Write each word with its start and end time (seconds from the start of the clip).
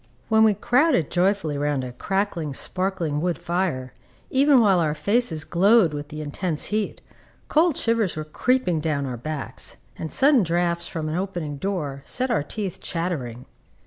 When 0.29 0.43
we 0.43 0.55
crowded 0.55 1.11
joyfully 1.11 1.59
round 1.59 1.83
a 1.83 1.91
crackling, 1.91 2.55
sparkling 2.55 3.21
wood 3.21 3.37
fire, 3.37 3.93
even 4.31 4.59
while 4.59 4.79
our 4.79 4.95
faces 4.95 5.45
glowed 5.45 5.93
with 5.93 6.07
the 6.07 6.23
intense 6.23 6.65
heat, 6.73 7.01
cold 7.49 7.77
shivers 7.77 8.15
were 8.17 8.23
creeping 8.25 8.79
down 8.79 9.05
our 9.05 9.15
backs, 9.15 9.77
and 9.99 10.11
sudden 10.11 10.41
draughts 10.41 10.87
from 10.87 11.07
an 11.07 11.15
opening 11.17 11.57
door 11.57 12.01
set 12.03 12.31
our 12.31 12.41
teeth 12.41 12.81
chattering. 12.81 13.45